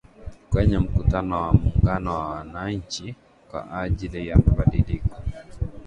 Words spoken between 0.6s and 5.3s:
mkutano wa muungano wa wananchi kwa ajili ya mabadiliko.